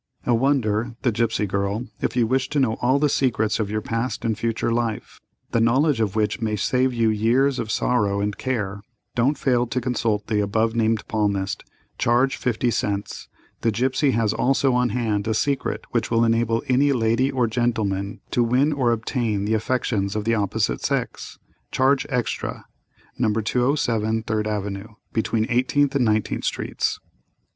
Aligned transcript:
"A 0.25 0.33
Wonder—The 0.33 1.11
Gipsy 1.11 1.45
Girl.—If 1.45 2.15
you 2.15 2.25
wish 2.25 2.49
to 2.49 2.59
know 2.59 2.73
all 2.81 2.97
the 2.97 3.07
secrets 3.07 3.59
of 3.59 3.69
your 3.69 3.81
past 3.83 4.25
and 4.25 4.35
future 4.35 4.71
life, 4.73 5.19
the 5.51 5.61
knowledge 5.61 6.01
of 6.01 6.15
which 6.15 6.41
may 6.41 6.55
save 6.55 6.91
you 6.91 7.09
years 7.11 7.59
of 7.59 7.69
sorrow 7.69 8.19
and 8.19 8.35
care, 8.35 8.81
don't 9.13 9.37
fail 9.37 9.67
to 9.67 9.79
consult 9.79 10.25
the 10.25 10.39
above 10.39 10.73
named 10.73 11.07
palmist. 11.07 11.63
Charge 11.99 12.35
50 12.37 12.71
cents. 12.71 13.27
The 13.61 13.69
Gipsy 13.69 14.09
has 14.13 14.33
also 14.33 14.73
on 14.73 14.89
hand 14.89 15.27
a 15.27 15.35
secret 15.35 15.85
which 15.91 16.09
will 16.09 16.25
enable 16.25 16.63
any 16.67 16.91
lady 16.93 17.29
or 17.29 17.45
gentleman 17.45 18.21
to 18.31 18.43
win 18.43 18.73
or 18.73 18.91
obtain 18.91 19.45
the 19.45 19.53
affections 19.53 20.15
of 20.15 20.23
the 20.25 20.33
opposite 20.33 20.83
sex. 20.83 21.37
Charge 21.71 22.07
extra. 22.09 22.65
No. 23.19 23.31
207 23.31 24.23
3d 24.23 24.47
av., 24.47 24.95
between 25.13 25.45
18th 25.45 25.93
and 25.93 26.07
19th 26.07 26.45
sts." 26.45 26.99